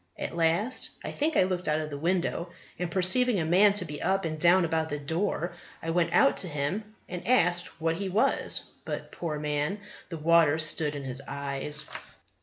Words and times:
At 0.17 0.35
last 0.35 0.89
I 1.03 1.11
think 1.11 1.37
I 1.37 1.43
looked 1.43 1.67
out 1.67 1.79
of 1.79 1.91
the 1.91 1.97
window, 1.99 2.49
and 2.79 2.89
perceiving 2.89 3.39
a 3.39 3.45
man 3.45 3.73
to 3.73 3.85
be 3.85 4.01
up 4.01 4.25
and 4.25 4.39
down 4.39 4.65
about 4.65 4.89
the 4.89 4.97
door, 4.97 5.53
I 5.83 5.91
went 5.91 6.11
out 6.11 6.37
to 6.37 6.47
him, 6.47 6.95
and 7.07 7.27
asked 7.27 7.79
what 7.79 7.97
he 7.97 8.09
was; 8.09 8.63
but, 8.83 9.11
poor 9.11 9.37
man, 9.37 9.79
the 10.09 10.17
water 10.17 10.57
stood 10.57 10.95
in 10.95 11.03
his 11.03 11.21
eyes. 11.27 11.85